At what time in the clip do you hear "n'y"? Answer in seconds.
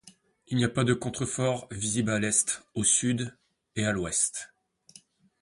0.57-0.63